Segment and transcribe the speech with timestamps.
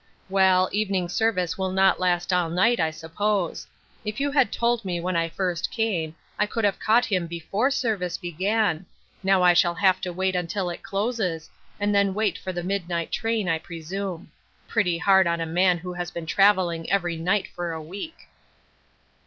[0.29, 3.67] "Well, evening service will not last all night, I suppose.
[4.03, 7.69] If you had told me when I first came, I could have caught him before
[7.69, 8.87] service began;
[9.21, 13.11] now I shall have to wait until it closes, and then wait for the midnight
[13.11, 14.31] train, I presume.
[14.67, 18.21] Pretty hard on a man who has been traveling every night for a week."